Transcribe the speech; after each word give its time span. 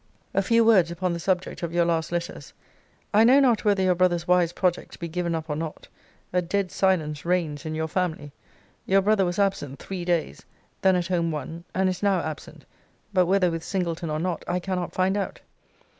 A 0.33 0.41
few 0.41 0.65
words 0.65 0.89
upon 0.89 1.13
the 1.13 1.19
subject 1.19 1.61
of 1.61 1.75
your 1.75 1.85
last 1.85 2.11
letters. 2.11 2.53
I 3.13 3.23
know 3.23 3.39
not 3.39 3.63
whether 3.63 3.83
your 3.83 3.93
brother's 3.93 4.27
wise 4.27 4.51
project 4.51 4.99
be 4.99 5.07
given 5.07 5.35
up 5.35 5.47
or 5.47 5.55
not. 5.55 5.87
A 6.33 6.41
dead 6.41 6.71
silence 6.71 7.23
reigns 7.23 7.67
in 7.67 7.75
your 7.75 7.87
family. 7.87 8.31
Your 8.87 9.03
brother 9.03 9.25
was 9.25 9.37
absent 9.37 9.77
three 9.77 10.03
days; 10.03 10.41
then 10.81 10.95
at 10.95 11.05
home 11.09 11.29
one; 11.29 11.65
and 11.75 11.87
is 11.87 12.01
now 12.01 12.19
absent: 12.19 12.65
but 13.13 13.27
whether 13.27 13.51
with 13.51 13.63
Singleton, 13.63 14.09
or 14.09 14.17
not, 14.17 14.43
I 14.47 14.59
cannot 14.59 14.91
find 14.91 15.15
out. 15.15 15.39